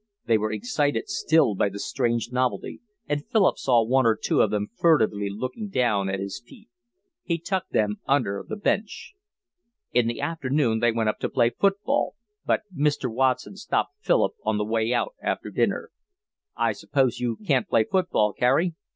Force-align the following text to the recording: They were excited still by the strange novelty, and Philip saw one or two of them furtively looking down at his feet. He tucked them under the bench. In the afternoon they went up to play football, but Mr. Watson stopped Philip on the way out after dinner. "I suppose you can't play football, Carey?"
They 0.25 0.39
were 0.39 0.51
excited 0.51 1.09
still 1.09 1.53
by 1.53 1.69
the 1.69 1.77
strange 1.77 2.29
novelty, 2.31 2.81
and 3.07 3.23
Philip 3.27 3.59
saw 3.59 3.83
one 3.85 4.07
or 4.07 4.17
two 4.19 4.41
of 4.41 4.49
them 4.49 4.69
furtively 4.79 5.29
looking 5.29 5.69
down 5.69 6.09
at 6.09 6.19
his 6.19 6.41
feet. 6.43 6.69
He 7.21 7.37
tucked 7.37 7.71
them 7.71 7.97
under 8.07 8.43
the 8.49 8.55
bench. 8.55 9.13
In 9.93 10.07
the 10.07 10.19
afternoon 10.19 10.79
they 10.79 10.91
went 10.91 11.09
up 11.09 11.19
to 11.19 11.29
play 11.29 11.51
football, 11.51 12.15
but 12.47 12.61
Mr. 12.75 13.13
Watson 13.13 13.55
stopped 13.57 13.93
Philip 14.01 14.33
on 14.43 14.57
the 14.57 14.65
way 14.65 14.91
out 14.91 15.13
after 15.21 15.51
dinner. 15.51 15.91
"I 16.57 16.71
suppose 16.71 17.19
you 17.19 17.35
can't 17.45 17.69
play 17.69 17.83
football, 17.83 18.33
Carey?" 18.33 18.73